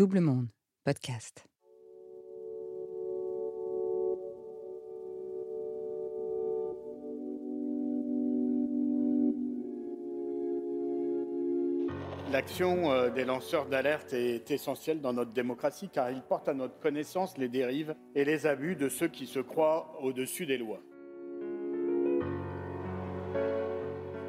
[0.00, 0.48] Double Monde,
[0.82, 1.44] podcast.
[12.32, 16.80] L'action euh, des lanceurs d'alerte est essentielle dans notre démocratie car ils portent à notre
[16.80, 20.80] connaissance les dérives et les abus de ceux qui se croient au-dessus des lois.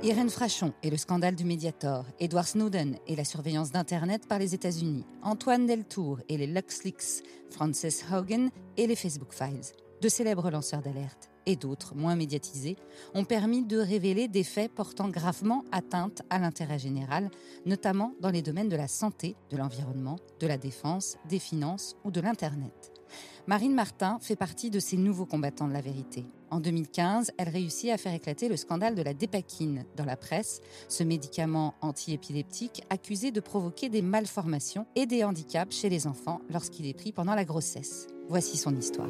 [0.04, 4.56] Irène Frachon et le scandale du Mediator, Edward Snowden et la surveillance d'Internet par les
[4.56, 9.76] États-Unis, Antoine Deltour et les LuxLeaks, Frances Hogan et les Facebook Files.
[10.02, 12.78] De célèbres lanceurs d'alerte et d'autres moins médiatisés
[13.14, 17.30] ont permis de révéler des faits portant gravement atteinte à l'intérêt général,
[17.68, 22.10] notamment dans les domaines de la santé, de l'environnement, de la défense, des finances ou
[22.10, 23.01] de l'Internet.
[23.48, 26.26] Marine Martin fait partie de ces nouveaux combattants de la vérité.
[26.50, 30.62] En 2015, elle réussit à faire éclater le scandale de la dépakine dans la presse,
[30.90, 36.88] ce médicament antiépileptique accusé de provoquer des malformations et des handicaps chez les enfants lorsqu'il
[36.88, 38.08] est pris pendant la grossesse.
[38.28, 39.10] Voici son histoire.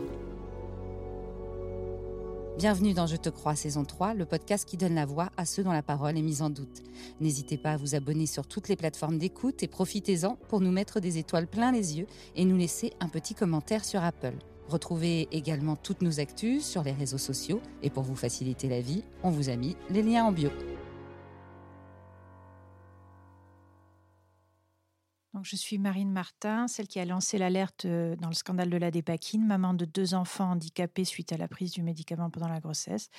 [2.57, 5.63] Bienvenue dans Je te crois saison 3, le podcast qui donne la voix à ceux
[5.63, 6.83] dont la parole est mise en doute.
[7.21, 10.99] N'hésitez pas à vous abonner sur toutes les plateformes d'écoute et profitez-en pour nous mettre
[10.99, 14.35] des étoiles plein les yeux et nous laisser un petit commentaire sur Apple.
[14.67, 19.03] Retrouvez également toutes nos actus sur les réseaux sociaux et pour vous faciliter la vie,
[19.23, 20.49] on vous a mis les liens en bio.
[25.43, 28.91] Je suis Marine Martin, celle qui a lancé l'alerte euh, dans le scandale de la
[28.91, 33.09] dépakine, maman de deux enfants handicapés suite à la prise du médicament pendant la grossesse.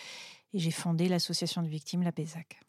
[0.53, 2.61] Et j'ai fondé l'association de victimes, la PESAC.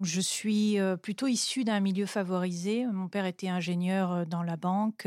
[0.00, 2.86] Je suis euh, plutôt issue d'un milieu favorisé.
[2.86, 5.06] Mon père était ingénieur euh, dans la banque.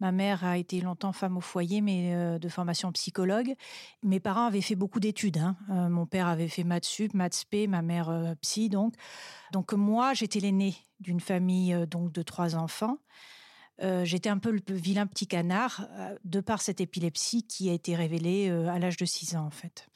[0.00, 3.54] Ma mère a été longtemps femme au foyer, mais de formation psychologue.
[4.02, 5.38] Mes parents avaient fait beaucoup d'études.
[5.38, 5.56] Hein.
[5.68, 8.94] Mon père avait fait maths sup, maths ma mère psy, donc.
[9.52, 12.98] Donc moi, j'étais l'aînée d'une famille donc de trois enfants.
[13.82, 17.72] Euh, j'étais un peu le vilain petit canard euh, de par cette épilepsie qui a
[17.72, 19.88] été révélée euh, à l'âge de 6 ans en fait.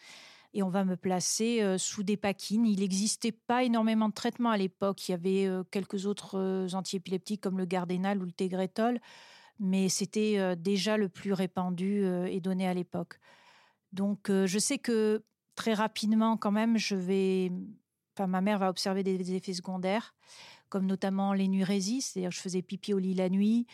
[0.54, 2.64] Et on va me placer sous des paquines.
[2.64, 5.08] Il n'existait pas énormément de traitements à l'époque.
[5.08, 9.00] Il y avait quelques autres antiépileptiques comme le Gardénal ou le Tegretol,
[9.58, 13.18] mais c'était déjà le plus répandu et donné à l'époque.
[13.92, 15.24] Donc je sais que
[15.56, 17.50] très rapidement quand même, je vais
[18.20, 20.14] ma mère va observer des effets secondaires,
[20.74, 23.68] comme notamment l'énurésie, c'est-à-dire je faisais pipi au lit la nuit,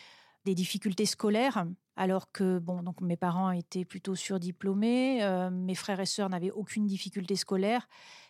[0.45, 1.65] des difficultés scolaires,
[1.95, 6.51] alors que bon, donc mes parents étaient plutôt surdiplômés, euh, mes frères et sœurs n'avaient
[6.51, 7.87] aucune difficulté scolaire.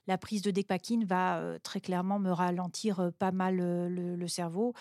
[0.07, 4.73] La prise de dépakine va euh, très clairement me ralentir euh, pas mal le, cerveau,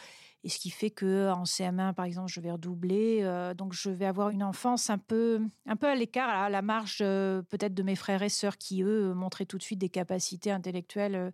[0.43, 4.07] et ce qui fait que en CM1 par exemple, je vais redoubler, donc je vais
[4.07, 7.97] avoir une enfance un peu un peu à l'écart, à la marge peut-être de mes
[7.97, 11.33] frères et sœurs qui eux montraient tout de suite des capacités intellectuelles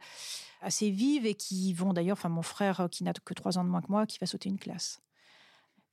[0.63, 3.69] assez vives et qui vont d'ailleurs, enfin mon frère qui n'a que trois ans de
[3.69, 5.03] moins que moi, qui va sauter une classe.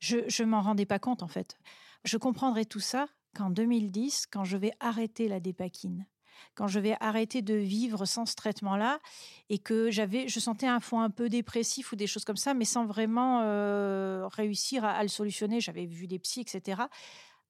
[0.04, 1.58] Je ne m'en rendais pas compte en fait.
[2.04, 6.06] Je comprendrai tout ça qu'en 2010, quand je vais arrêter la dépakine,
[6.54, 9.00] quand je vais arrêter de vivre sans ce traitement-là
[9.48, 12.52] et que j'avais, je sentais un fond un peu dépressif ou des choses comme ça,
[12.54, 15.60] mais sans vraiment euh, réussir à, le solutionner.
[15.60, 16.82] J'avais vu des psys, etc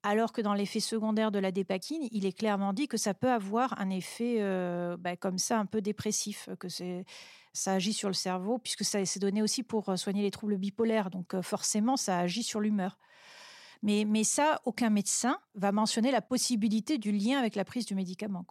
[0.05, 3.31] alors que dans l'effet secondaire de la dépakine, il est clairement dit que ça peut
[3.31, 7.07] avoir un effet euh, bah, comme ça un peu dépressif, que c'est
[7.55, 10.59] ça agit sur le cerveau, puisque ça s'est donné aussi pour euh, soigner les troubles
[10.59, 12.99] bipolaires, donc euh, forcément ça agit sur l'humeur.
[13.83, 17.95] Mais, mais ça, aucun médecin va mentionner la possibilité du lien avec la prise du
[17.95, 18.45] médicament.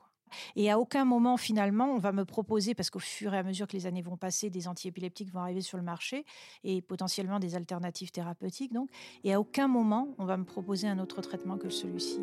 [0.55, 3.67] Et à aucun moment, finalement, on va me proposer, parce qu'au fur et à mesure
[3.67, 6.25] que les années vont passer, des antiépileptiques vont arriver sur le marché
[6.63, 8.73] et potentiellement des alternatives thérapeutiques.
[8.73, 8.89] Donc,
[9.23, 12.19] et à aucun moment, on va me proposer un autre traitement que celui-ci.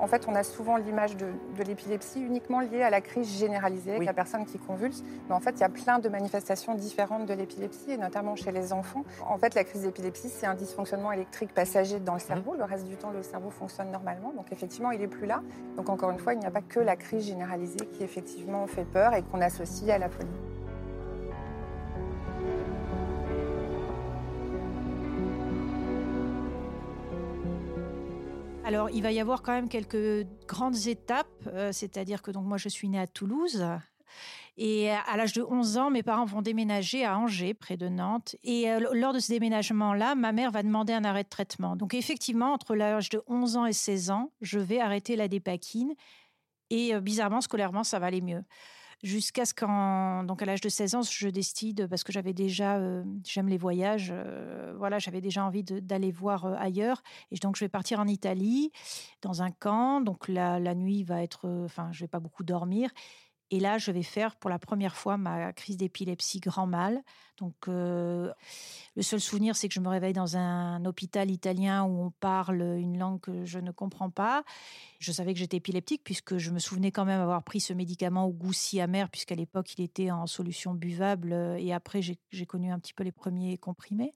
[0.00, 1.26] En fait, on a souvent l'image de,
[1.66, 5.02] l'épilepsie uniquement liée à la crise généralisée, avec la personne qui convulse.
[5.28, 8.52] Mais en fait, il y a plein de manifestations différentes de l'épilepsie, et notamment chez
[8.52, 9.04] les enfants.
[9.28, 12.54] En fait, la crise d'épilepsie, c'est un dysfonctionnement électrique passager dans le cerveau.
[12.54, 14.32] Le reste du temps, le cerveau fonctionne normalement.
[14.36, 15.42] Donc, effectivement, il n'est plus là.
[15.76, 18.84] Donc, encore une fois, il n'y a pas que la crise généralisée qui, effectivement, fait
[18.84, 20.57] peur et qu'on associe à la folie.
[28.68, 32.58] Alors, il va y avoir quand même quelques grandes étapes, euh, c'est-à-dire que donc moi
[32.58, 33.66] je suis née à Toulouse.
[34.58, 38.36] Et à l'âge de 11 ans, mes parents vont déménager à Angers, près de Nantes.
[38.44, 41.76] Et euh, lors de ce déménagement-là, ma mère va demander un arrêt de traitement.
[41.76, 45.94] Donc effectivement, entre l'âge de 11 ans et 16 ans, je vais arrêter la dépakine.
[46.68, 48.44] Et euh, bizarrement, scolairement, ça va aller mieux
[49.02, 52.76] jusqu'à ce qu'en donc à l'âge de 16 ans, je décide parce que j'avais déjà
[52.76, 57.56] euh, j'aime les voyages, euh, voilà, j'avais déjà envie d'aller voir euh, ailleurs et donc
[57.56, 58.72] je vais partir en Italie
[59.22, 60.00] dans un camp.
[60.00, 62.90] Donc la, la nuit va être, enfin, je vais pas beaucoup dormir.
[63.50, 67.02] Et là, je vais faire pour la première fois ma crise d'épilepsie grand mal.
[67.38, 68.30] Donc, euh,
[68.96, 72.60] le seul souvenir, c'est que je me réveille dans un hôpital italien où on parle
[72.60, 74.44] une langue que je ne comprends pas.
[74.98, 78.26] Je savais que j'étais épileptique puisque je me souvenais quand même avoir pris ce médicament
[78.26, 81.32] au goût si amer, puisqu'à l'époque, il était en solution buvable.
[81.58, 84.12] Et après, j'ai connu un petit peu les premiers comprimés.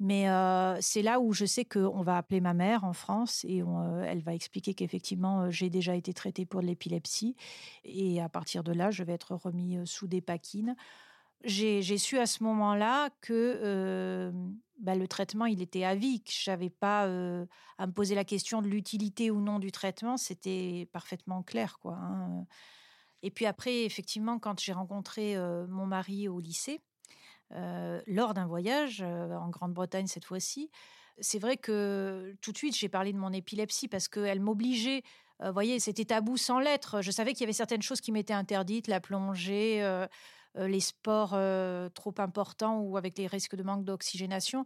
[0.00, 3.60] Mais euh, c'est là où je sais qu'on va appeler ma mère en France et
[3.60, 7.36] euh, elle va expliquer qu'effectivement, euh, j'ai déjà été traitée pour l'épilepsie.
[7.84, 10.74] Et à partir de là, je vais être remis sous des paquines.
[11.44, 14.32] J'ai su à ce moment-là que
[14.78, 18.24] bah, le traitement, il était à vie, que je n'avais pas à me poser la
[18.24, 20.18] question de l'utilité ou non du traitement.
[20.18, 21.78] C'était parfaitement clair.
[21.78, 21.94] quoi.
[21.94, 22.46] Hein.
[23.22, 25.34] Et puis après, effectivement, quand j'ai rencontré
[25.68, 26.82] mon mari au lycée,
[27.54, 30.70] euh, lors d'un voyage euh, en Grande-Bretagne cette fois-ci.
[31.20, 35.02] C'est vrai que tout de suite, j'ai parlé de mon épilepsie parce qu'elle m'obligeait.
[35.42, 37.02] Euh, vous voyez, c'était tabou sans lettres.
[37.02, 39.84] Je savais qu'il y avait certaines choses qui m'étaient interdites, la plongée,
[40.56, 41.36] les sports
[41.94, 44.64] trop importants ou avec les risques de manque d'oxygénation.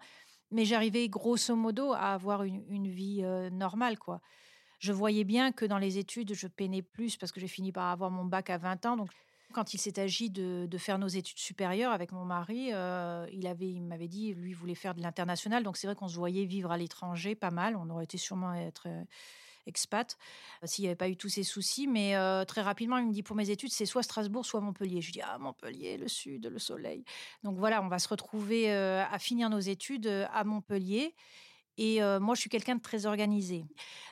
[0.51, 3.23] Mais j'arrivais grosso modo à avoir une, une vie
[3.53, 4.21] normale, quoi.
[4.79, 7.87] Je voyais bien que dans les études, je peinais plus parce que j'ai fini par
[7.87, 8.97] avoir mon bac à 20 ans.
[8.97, 9.11] Donc,
[9.55, 13.71] quand il s'est agi de, faire nos études supérieures avec mon mari, euh, il avait,
[13.71, 15.63] il m'avait dit, lui voulait faire de l'international.
[15.63, 17.77] Donc c'est vrai qu'on se voyait vivre à l'étranger pas mal.
[17.77, 19.05] On aurait été sûrement être euh,
[19.67, 20.19] expat
[20.63, 21.87] euh, s'il n'y avait pas eu tous ces soucis.
[21.87, 22.15] Mais
[22.47, 25.01] très rapidement, il me dit pour mes études, c'est soit Strasbourg, soit Montpellier.
[25.01, 27.05] Je dis ah Montpellier, le sud, le soleil.
[27.45, 31.15] Donc voilà, on va se retrouver à finir nos études à Montpellier.
[31.77, 33.65] Et euh, moi, je suis quelqu'un de très organisé.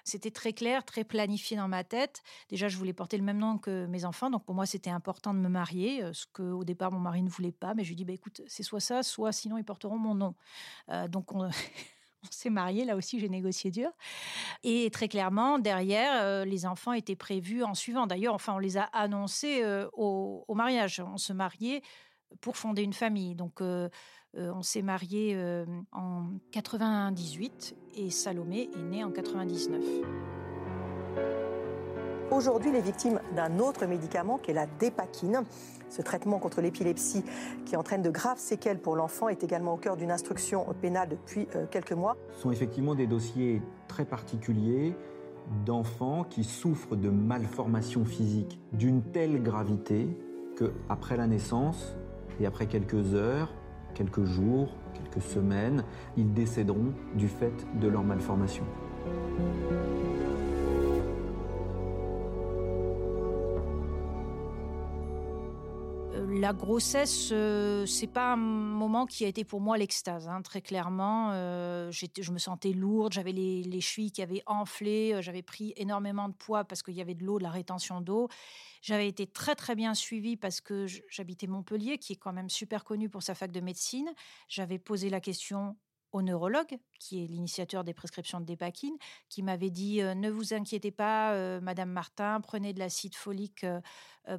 [0.04, 2.22] C'était très clair, très planifié dans ma tête.
[2.48, 5.32] Déjà, je voulais porter le même nom que mes enfants, donc pour moi, c'était important
[5.32, 7.74] de me marier, euh, ce qu'au départ, mon mari ne voulait pas.
[7.74, 10.34] Mais je lui dis, bah, écoute, c'est soit ça, soit sinon, ils porteront mon nom.
[10.90, 11.48] Euh, donc, on...
[12.30, 13.90] s'est mariés, là aussi j'ai négocié dur.
[14.62, 18.06] Et très clairement, derrière, les enfants étaient prévus en suivant.
[18.06, 21.02] D'ailleurs, enfin, on les a annoncés au, au, mariage.
[21.04, 21.82] On se mariait
[22.40, 23.34] pour fonder une famille.
[23.34, 23.60] Donc,
[24.38, 29.82] euh, on s'est marié euh, en 98 et Salomé est née en 99.
[32.30, 35.42] Aujourd'hui, les victimes d'un autre médicament qui est la dépakine.
[35.90, 37.22] Ce traitement contre l'épilepsie
[37.66, 41.46] qui entraîne de graves séquelles pour l'enfant est également au cœur d'une instruction pénale depuis
[41.70, 42.16] quelques mois.
[42.30, 44.96] Ce sont effectivement des dossiers très particuliers
[45.66, 50.08] d'enfants qui souffrent de malformations physiques d'une telle gravité
[50.56, 51.94] que après la naissance,
[52.40, 53.52] et après quelques heures,
[53.94, 55.84] quelques jours, quelques semaines,
[56.16, 58.64] ils décéderont du fait de leur malformation.
[66.42, 70.60] La grossesse, euh, c'est pas un moment qui a été pour moi l'extase, hein, très
[70.60, 71.30] clairement.
[71.30, 76.28] Euh, je me sentais lourde, j'avais les, chevilles qui avaient enflé, euh, j'avais pris énormément
[76.28, 78.28] de poids parce qu'il y avait de l'eau, de la rétention d'eau.
[78.82, 82.82] J'avais été très très bien suivie parce que j'habitais Montpellier, qui est quand même super
[82.82, 84.12] connu pour sa fac de médecine.
[84.48, 85.76] J'avais posé la question
[86.12, 88.96] au neurologue, qui est l'initiateur des prescriptions de dépakine,
[89.28, 93.66] qui m'avait dit ne vous inquiétez pas, Madame Martin, prenez de l'acide folique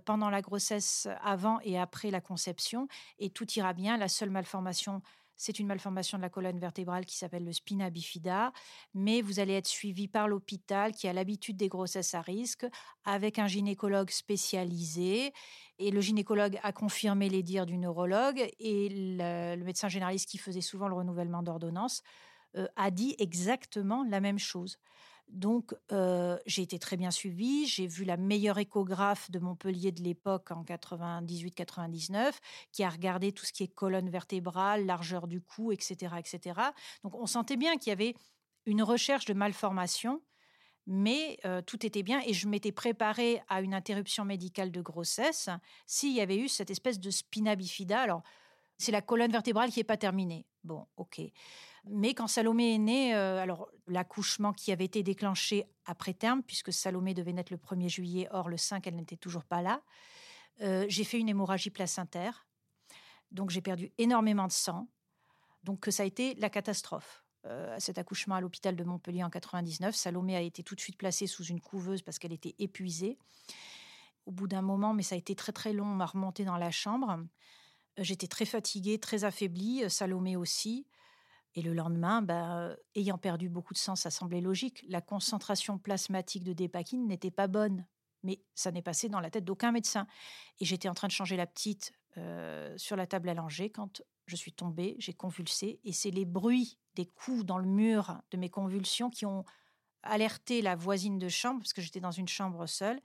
[0.06, 2.88] pendant la grossesse, avant et après la conception,
[3.20, 3.98] et tout ira bien.
[3.98, 5.02] La seule malformation
[5.36, 8.54] c'est une malformation de la colonne vertébrale qui s'appelle le spina bifida,
[8.94, 12.66] mais vous allez être suivi par l'hôpital qui a l'habitude des grossesses à risque
[13.04, 15.34] avec un gynécologue spécialisé.
[15.80, 20.62] Et le gynécologue a confirmé les dires du neurologue et le, médecin généraliste qui faisait
[20.62, 22.04] souvent le renouvellement d'ordonnance
[22.56, 24.78] euh, a dit exactement la même chose.
[25.34, 27.66] Donc, euh, j'ai été très bien suivie.
[27.66, 32.34] J'ai vu la meilleure échographe de Montpellier de l'époque en 98-99,
[32.72, 36.60] qui a regardé tout ce qui est colonne vertébrale, largeur du cou, etc., etc.
[37.04, 38.14] Donc, on sentait bien qu'il y avait
[38.68, 40.22] une recherche de malformation,
[40.86, 45.50] mais euh, tout était bien et je m'étais préparée à une interruption médicale de grossesse
[45.88, 48.00] s'il y avait eu cette espèce de spina bifida.
[48.02, 48.22] Alors,
[48.78, 50.46] c'est la colonne vertébrale qui n'est pas terminée.
[50.64, 51.22] Bon, ok.
[51.86, 56.72] Mais quand Salomé est née, euh, alors l'accouchement qui avait été déclenché après terme, puisque
[56.72, 59.82] Salomé devait naître le 1er juillet, or le 5, elle n'était toujours pas là,
[60.62, 62.48] euh, j'ai fait une hémorragie placentaire.
[63.32, 64.88] Donc j'ai perdu énormément de sang.
[65.64, 67.24] Donc ça a été la catastrophe.
[67.46, 70.98] Euh, cet accouchement à l'hôpital de Montpellier en 99, Salomé a été tout de suite
[70.98, 73.18] placée sous une couveuse parce qu'elle était épuisée.
[74.26, 76.56] Au bout d'un moment, mais ça a été très très long, on m'a remonté dans
[76.56, 77.20] la chambre.
[77.98, 80.88] J'étais très fatiguée, très affaiblie, Salomé aussi.
[81.56, 84.84] Et le lendemain, bah, ayant perdu beaucoup de sang, ça semblait logique.
[84.88, 87.86] La concentration plasmatique de dépakine n'était pas bonne,
[88.24, 90.08] mais ça n'est passé dans la tête d'aucun médecin.
[90.60, 91.94] Et j'étais en train de changer la petite
[92.78, 96.78] sur la table à langer quand je suis tombée, j'ai convulsé, et c'est les bruits
[96.96, 99.44] des coups dans le mur de mes convulsions qui ont
[100.04, 103.02] alerté la voisine de chambre, parce que j'étais dans une chambre seule,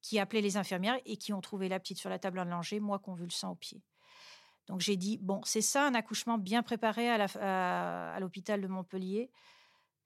[0.00, 2.78] qui appelaient les infirmières et qui ont trouvé la petite sur la table à langer,
[2.80, 3.82] moi convulsant au pied.
[4.66, 9.30] Donc j'ai dit, bon, c'est ça un accouchement bien préparé à l'hôpital de Montpellier.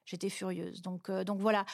[0.05, 0.83] J'étais furieuse.
[0.83, 1.65] Donc, euh, donc voilà,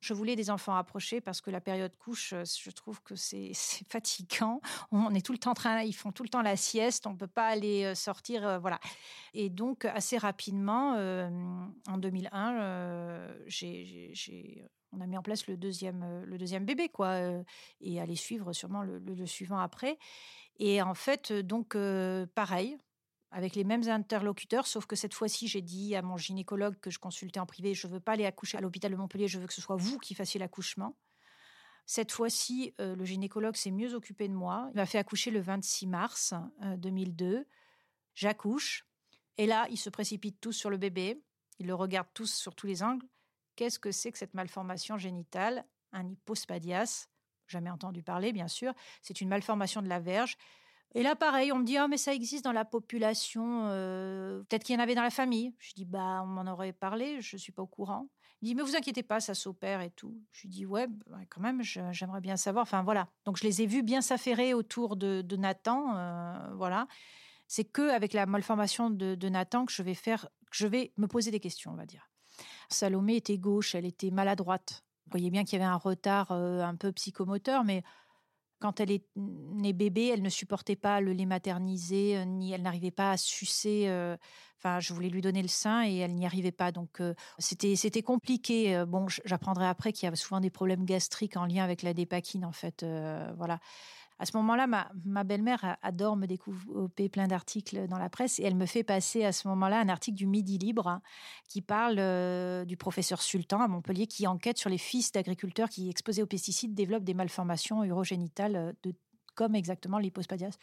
[0.00, 3.52] je voulais des enfants approchés parce que la période couche, euh, je trouve que c'est
[3.88, 4.60] fatigant.
[4.92, 7.12] On est tout le temps en train, ils font tout le temps la sieste, on
[7.12, 8.80] ne peut pas aller euh, sortir, voilà.
[9.34, 10.92] Et donc assez rapidement,
[11.88, 17.20] en 2001, j'ai on a mis en place le deuxième, deuxième bébé, quoi,
[17.80, 19.98] et aller suivre sûrement le, suivant après.
[20.58, 21.76] Et en fait, donc,
[22.34, 22.76] pareil,
[23.30, 26.98] avec les mêmes interlocuteurs, sauf que cette fois-ci, j'ai dit à mon gynécologue que je
[26.98, 29.46] consultais en privé, je ne veux pas aller accoucher à l'hôpital de Montpellier, je veux
[29.46, 30.96] que ce soit vous qui fassiez l'accouchement.
[31.86, 34.68] Cette fois-ci, le gynécologue s'est mieux occupé de moi.
[34.72, 36.34] Il m'a fait accoucher le 26 mars
[36.78, 37.46] 2002.
[38.14, 38.86] J'accouche.
[39.38, 41.20] Et là, ils se précipitent tous sur le bébé.
[41.58, 43.06] Ils le regardent tous sur tous les angles.
[43.60, 45.66] Qu'est-ce que c'est que cette malformation génitale?
[45.92, 47.08] Un hypospadias
[47.46, 48.72] jamais entendu parler, bien sûr.
[49.02, 50.38] C'est une malformation de la verge.
[50.94, 53.66] Et là, pareil, on me dit oh, mais ça existe dans la population.
[53.66, 55.52] Euh, peut-être qu'il y en avait dans la famille.
[55.58, 58.08] Je dis bah on m'en aurait parlé, je suis pas au courant.
[58.40, 60.18] Il dit mais vous inquiétez pas, ça s'opère et tout.
[60.32, 62.62] Je dis ouais, bah, quand même, j'aimerais bien savoir.
[62.62, 63.08] Enfin voilà.
[63.26, 66.88] Donc je les ai vus bien s'affairer autour de, Nathan, euh, voilà.
[67.46, 70.94] C'est que avec la malformation de, de, Nathan que je vais faire, que je vais
[70.96, 72.09] me poser des questions, on va dire.
[72.70, 74.84] Salomé était gauche, elle était maladroite.
[75.06, 77.82] Vous voyez bien qu'il y avait un retard euh, un peu psychomoteur, mais
[78.60, 82.62] quand elle est née bébé, elle ne supportait pas le lait maternisé, euh, ni elle
[82.62, 83.86] n'arrivait pas à sucer.
[84.64, 86.72] Euh, enfin, je voulais lui donner le sein et elle n'y arrivait pas.
[86.72, 87.02] Donc,
[87.38, 88.84] c'était c'était compliqué.
[88.86, 92.44] Bon, j'apprendrai après qu'il y a souvent des problèmes gastriques en lien avec la dépakine,
[92.44, 92.84] en fait.
[93.36, 93.58] voilà
[94.20, 98.54] à ce moment-là, ma, belle-mère adore me découper plein d'articles dans la presse et elle
[98.54, 101.00] me fait passer à ce moment-là un article du Midi Libre hein,
[101.48, 105.88] qui parle euh, du professeur Sultan à Montpellier qui enquête sur les fils d'agriculteurs qui,
[105.88, 108.94] exposés aux pesticides, développent des malformations urogénitales euh, de,
[109.34, 110.58] comme exactement l'hypospadias.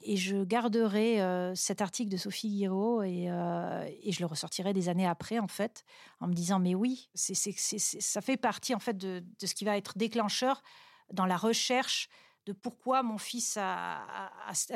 [0.00, 3.24] Et je garderai euh, cet article de Sophie Guiraud et,
[4.02, 5.84] et, je le ressortirai des années après, en fait,
[6.20, 9.64] en me disant, mais oui, c'est, ça fait partie, en fait, de, de, ce qui
[9.64, 10.62] va être déclencheur
[11.12, 12.08] dans la recherche
[12.48, 14.00] de pourquoi mon fils a,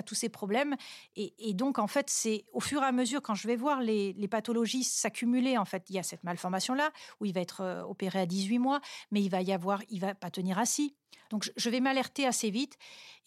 [0.04, 0.76] tous ces problèmes.
[1.16, 4.28] Et, donc, en fait, c'est au fur et à mesure, quand je vais voir les,
[4.30, 8.20] pathologies s'accumuler, en fait, il y a cette malformation-là, où il va être euh, opéré
[8.20, 10.94] à 18 mois, mais il va y avoir, il va pas tenir assis.
[11.30, 12.76] Donc, je vais m'alerter assez vite.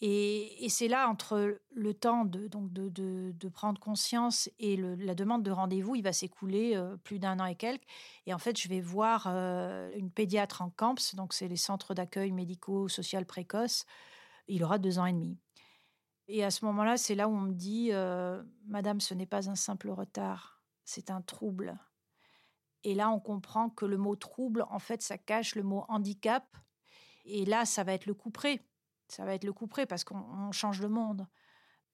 [0.00, 5.50] Et, c'est là, entre le temps de, donc de, prendre conscience et la demande de
[5.50, 7.86] rendez-vous, il va s'écouler euh, plus d'un an et quelques.
[8.26, 11.94] Et en fait, je vais voir euh, une pédiatre en CAMPS, donc c'est les centres
[11.94, 13.86] d'accueil médico-social précoce,
[14.48, 15.38] il aura deux ans et demi.
[16.28, 19.48] Et à ce moment-là, c'est là où on me dit, euh, Madame, ce n'est pas
[19.48, 21.78] un simple retard, c'est un trouble.
[22.82, 26.56] Et là, on comprend que le mot trouble, en fait, ça cache le mot handicap.
[27.24, 28.64] Et là, ça va être le coup près.
[29.08, 31.26] Ça va être le coup près parce qu'on change le monde.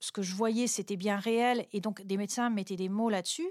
[0.00, 1.66] Ce que je voyais, c'était bien réel.
[1.72, 3.50] Et donc, des médecins mettaient des mots là-dessus.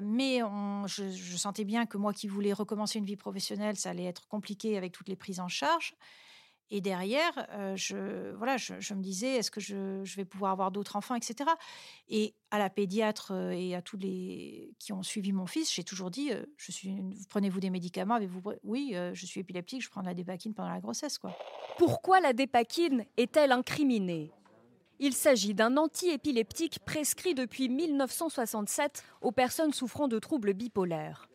[0.00, 0.38] Mais
[0.86, 4.26] je, je, sentais bien que moi qui voulais recommencer une vie professionnelle, ça allait être
[4.26, 5.94] compliqué avec toutes les prises en charge.
[6.74, 10.96] Et derrière, euh, je, voilà, je, me disais, est-ce que je, vais pouvoir avoir d'autres
[10.96, 11.50] enfants, etc.
[12.08, 15.84] Et à la pédiatre euh, et à tous les qui ont suivi mon fils, j'ai
[15.84, 16.96] toujours dit, euh, je suis,
[17.28, 20.80] prenez-vous des médicaments avez-vous Oui, je suis épileptique, je prends de la dépakine pendant la
[20.80, 21.18] grossesse.
[21.18, 21.36] Quoi.
[21.76, 24.32] Pourquoi la dépakine est-elle incriminée?
[24.98, 31.28] Il s'agit d'un antiépileptique prescrit depuis 1967 aux personnes souffrant de troubles bipolaires.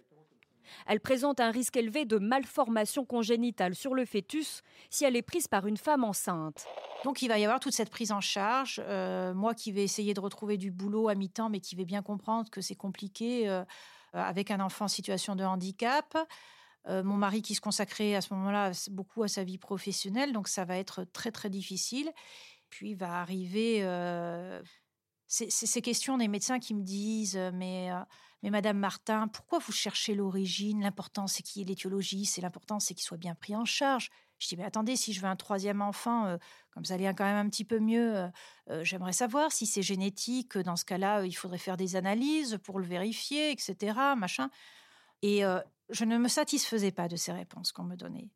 [0.86, 5.48] Elle présente un risque élevé de malformation congénitale sur le fœtus si elle est prise
[5.48, 6.66] par une femme enceinte.
[7.04, 8.82] Donc il va y avoir toute cette prise en charge.
[8.84, 12.02] Euh, moi qui vais essayer de retrouver du boulot à mi-temps, mais qui vais bien
[12.02, 13.64] comprendre que c'est compliqué euh,
[14.14, 16.18] avec un enfant en situation de handicap.
[16.88, 20.48] Euh, mon mari qui se consacrait à ce moment-là beaucoup à sa vie professionnelle, donc
[20.48, 22.12] ça va être très très difficile.
[22.70, 23.82] Puis va arriver
[25.28, 27.90] ces questions des médecins qui me disent mais
[28.44, 30.82] mais Madame Martin, pourquoi vous cherchez l'origine?
[30.82, 34.10] L'important, c'est qu'il y ait l'étiologie, c'est l'important, c'est qu'il soit bien pris en charge.
[34.40, 36.38] Je dis, mais attendez, si je veux un troisième enfant, euh,
[36.72, 38.28] comme ça allait quand même un petit peu mieux, euh,
[38.70, 40.58] euh, j'aimerais savoir si c'est génétique.
[40.58, 43.98] Dans ce cas-là, il faudrait faire des analyses pour le vérifier, etc.
[44.16, 44.50] Machin.
[45.24, 45.42] Et
[45.90, 48.30] je ne me satisfaisais pas de ces réponses qu'on me donnait.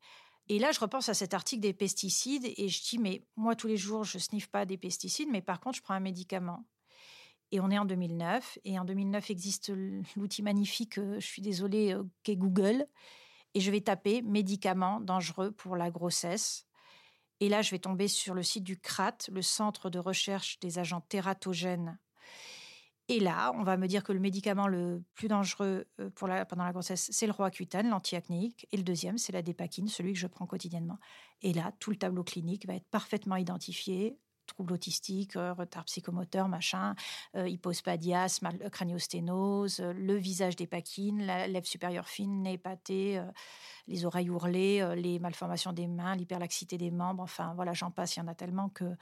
[0.50, 3.68] Et là, je repense à cet article des pesticides et je dis, mais moi, tous
[3.68, 6.66] les jours, je sniffe pas des pesticides, mais par contre, je prends un médicament.
[7.52, 8.60] Et on est en 2009.
[8.64, 9.72] Et en 2009 existe
[10.16, 12.86] l'outil magnifique, euh, je suis désolée, euh, qu'est Google.
[13.54, 16.66] Et je vais taper médicaments dangereux pour la grossesse.
[17.42, 20.80] Et là, je vais tomber sur le site du CRAT, le Centre de recherche des
[20.80, 22.00] agents tératogènes.
[23.08, 26.72] Et là, on va me dire que le médicament le plus dangereux euh, pendant la
[26.72, 28.68] grossesse, c'est le roaccutane, l'antiacnéique.
[28.72, 30.98] Et le deuxième, c'est la dépakine, celui que je prends quotidiennement.
[31.42, 34.18] Et là, tout le tableau clinique va être parfaitement identifié
[34.54, 36.96] troubles autistiques, euh, retard psychomoteur, machin,
[37.36, 38.40] euh, hypospadias,
[38.72, 43.22] craniosténose, le visage dépakine, la lèvre supérieure fine, nez épaté,
[43.88, 48.20] les oreilles ourlées, les malformations des mains, l'hyperlaxité des membres, enfin voilà, j'en passe, il
[48.20, 48.96] y en a tellement que...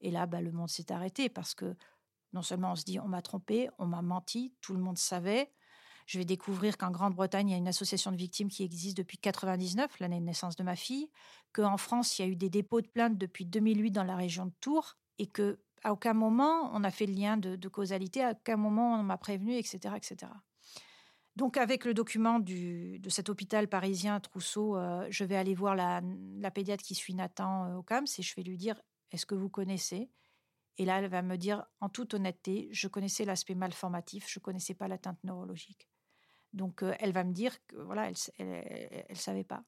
[0.00, 1.76] Et là, bah, le monde s'est arrêté parce que
[2.32, 5.52] non seulement on se dit on m'a trompé, on m'a menti, tout le monde savait.
[6.08, 9.18] Je vais découvrir qu'en Grande-Bretagne, il y a une association de victimes qui existe depuis
[9.18, 11.10] 99, l'année de naissance de ma fille,
[11.52, 14.46] qu'en France, il y a eu des dépôts de plaintes depuis 2008 dans la région
[14.46, 18.30] de Tours, et que à aucun moment on a fait le lien de, causalité, à
[18.30, 20.32] aucun moment on m'a prévenu, etc., etc.
[21.36, 26.00] Donc, avec le document de cet hôpital parisien Trousseau, euh, je vais aller voir la,
[26.50, 29.50] pédiatre qui suit Nathan euh, au CAMS et je vais lui dire Est-ce que vous
[29.50, 30.10] connaissez?
[30.78, 34.74] Et là, elle va me dire, en toute honnêteté, je connaissais l'aspect malformatif, je connaissais
[34.74, 35.86] pas l'atteinte neurologique.
[36.52, 39.62] Donc, euh, elle va me dire que voilà, elle ne savait pas.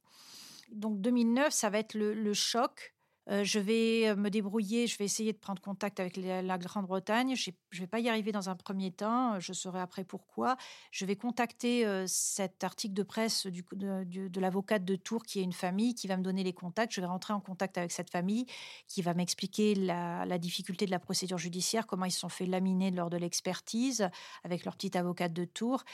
[0.72, 2.94] Donc, 2009, ça va être le choc
[3.30, 7.37] euh, je vais euh, me débrouiller, je vais essayer de prendre contact avec la, Grande-Bretagne.
[7.37, 10.56] Je ne vais pas y arriver dans un premier temps, je saurai après pourquoi.
[10.90, 15.94] Je vais contacter cet article de presse de, l'avocate de Tours qui est une famille
[15.94, 16.92] qui va me donner les contacts.
[16.92, 18.46] Je vais rentrer en contact avec cette famille
[18.88, 22.46] qui va m'expliquer la, la, difficulté de la procédure judiciaire, comment ils se sont fait
[22.46, 24.08] laminer lors de l'expertise
[24.44, 25.84] avec leur petite avocate de Tours.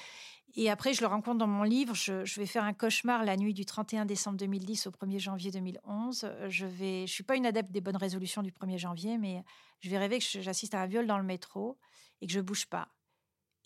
[0.59, 1.95] Et après, je le rencontre dans mon livre.
[1.95, 6.33] Je, vais faire un cauchemar la nuit du 31 décembre 2010 au 1er janvier 2011.
[6.49, 9.45] Je ne je suis pas une adepte des bonnes résolutions du 1er janvier, mais
[9.81, 11.77] je vais rêver que j'assiste à un viol dans le métro
[12.23, 12.89] et que je bouge pas.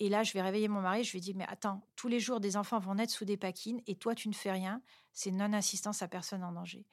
[0.00, 1.04] Et là, je vais réveiller mon mari.
[1.04, 3.80] Je lui dis, mais attends, tous les jours, des enfants vont naître sous des paquines
[3.86, 4.82] et toi, tu ne fais rien.
[5.12, 6.86] C'est non-assistance à personne en danger.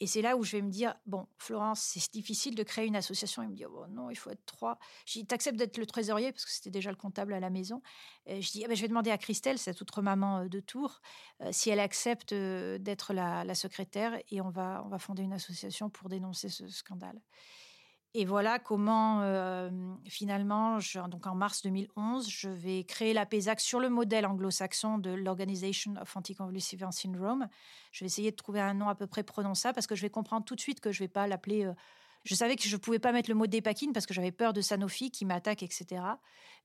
[0.00, 2.96] Et c'est là où je vais me dire, bon, Florence, c'est difficile de créer une
[2.96, 3.42] association.
[3.42, 4.78] Il me dit, oh non, il faut être trois.
[5.06, 7.82] Je dis, t'acceptes d'être le trésorier, parce que c'était déjà le comptable à la maison.
[8.26, 11.00] je dis, ah ben, je vais demander à Christelle, cette autre maman euh, de Tours,
[11.42, 15.22] euh, si elle accepte euh, d'être la, la, secrétaire, et on va, on va fonder
[15.22, 17.20] une association pour dénoncer ce scandale.
[18.12, 19.70] Et voilà comment, euh,
[20.08, 25.10] finalement, donc en mars 2011, je vais créer la PESAC sur le modèle anglo-saxon de
[25.10, 27.46] l'Organization of Anticonvulsive Syndrome.
[27.92, 30.10] Je vais essayer de trouver un nom à peu près prononçable parce que je vais
[30.10, 31.66] comprendre tout de suite que je ne vais pas l'appeler.
[31.66, 31.72] Euh,
[32.24, 34.52] je savais que je ne pouvais pas mettre le mot dépakine parce que j'avais peur
[34.52, 36.02] de Sanofi qui m'attaque, etc.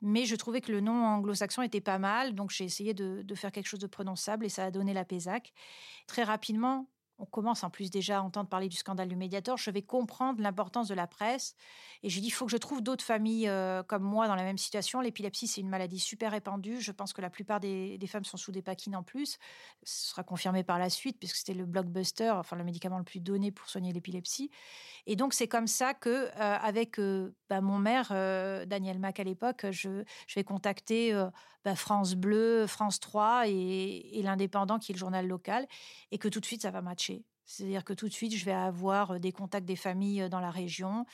[0.02, 3.36] Mais je trouvais que le nom anglo-saxon était pas mal, donc j'ai essayé de, de,
[3.36, 5.54] faire quelque chose de prononçable et ça a donné la PESAC.
[6.08, 9.72] Très rapidement, on commence en plus déjà à entendre parler du scandale du Mediator, je
[9.72, 11.56] vais comprendre l'importance de la presse.
[12.04, 14.44] Et je dis, il faut que je trouve d'autres familles euh, comme moi dans la
[14.44, 15.00] même situation.
[15.00, 16.82] L'épilepsie, c'est une maladie super répandue.
[16.82, 19.38] Je pense que la plupart des, femmes sont sous des paquines en plus.
[19.84, 23.22] Ce sera confirmé par la suite, puisque c'était le blockbuster, enfin le médicament le plus
[23.22, 24.52] donné pour soigner l'épilepsie.
[25.08, 28.10] Et donc, c'est comme ça que, euh, avec euh, bah, mon maire,
[28.68, 30.04] Daniel Mac à l'époque, je,
[30.36, 31.14] vais contacter
[31.64, 35.66] bah, France Bleu, France 3 et, et l'Indépendant, qui est le journal local,
[36.12, 37.05] et que tout de suite, ça va matcher
[37.46, 40.40] c'est-à-dire que tout de suite, je vais avoir euh, des contacts des familles euh, dans
[40.40, 41.06] la région.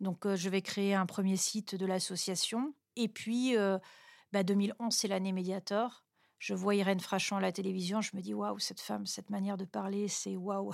[0.00, 2.74] Donc, euh, je vais créer un premier site de l'association.
[2.96, 3.54] Et puis,
[4.32, 6.02] 2011, bah, c'est l'année Mediator.
[6.38, 9.56] Je vois Irène Frachon à la télévision, je me dis waouh, cette femme, cette manière
[9.56, 10.70] de parler, c'est waouh.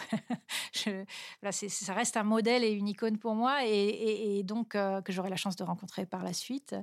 [0.72, 5.54] ça reste un modèle et une icône pour moi, et, donc que j'aurai la chance
[5.54, 6.74] de rencontrer par la suite.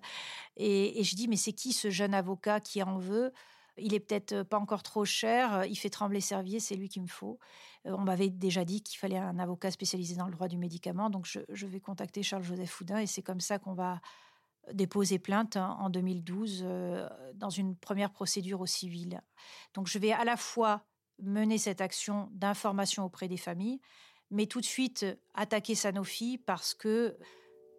[0.56, 3.34] Et, et je dis mais c'est qui ce jeune avocat qui en veut?
[3.82, 7.08] Il est peut-être pas encore trop cher, il fait trembler Servier, c'est lui qu'il me
[7.08, 7.40] faut.
[7.86, 11.10] Euh, on m'avait déjà dit qu'il fallait un avocat spécialisé dans le droit du médicament,
[11.10, 14.02] donc je, vais contacter Charles-Joseph Houdin et c'est comme ça qu'on va
[14.74, 19.22] déposer plainte en 2012 euh, dans une première procédure au civil.
[19.74, 20.86] Donc je vais à la fois
[21.20, 23.80] mener cette action d'information auprès des familles,
[24.30, 27.18] mais tout de suite attaquer Sanofi parce que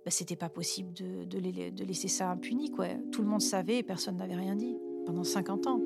[0.05, 2.71] bah, c'était pas possible de, de, laisser ça impuni.
[2.71, 2.89] Quoi.
[3.13, 5.81] Tout le monde savait et personne n'avait rien dit pendant 50 ans.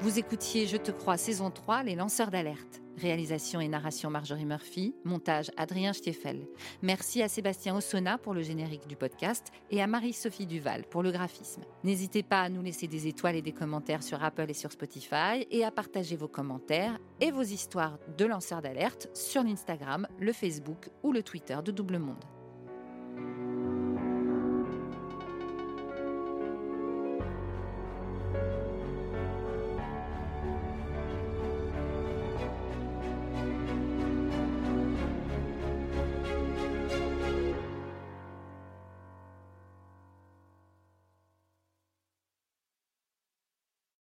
[0.00, 2.82] Vous écoutiez Je te crois saison 3, Les lanceurs d'alerte.
[2.98, 6.46] Réalisation et narration Marjorie Murphy, montage Adrien Stiefel.
[6.82, 11.12] Merci à Sébastien Ossona pour le générique du podcast et à Marie-Sophie Duval pour le
[11.12, 11.62] graphisme.
[11.82, 15.46] N'hésitez pas à nous laisser des étoiles et des commentaires sur Apple et sur Spotify
[15.50, 20.90] et à partager vos commentaires et vos histoires de lanceurs d'alerte sur l'Instagram, le Facebook
[21.02, 22.24] ou le Twitter de Double Monde.